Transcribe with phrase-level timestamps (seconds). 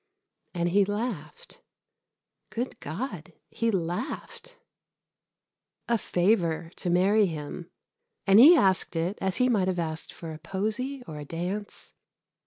[0.55, 1.61] And he laughed.
[2.49, 3.33] Good God!
[3.51, 4.57] he laughed!
[5.87, 7.69] "A favor" to marry him!
[8.25, 11.93] And he asked it as he might have asked for a posie or a dance.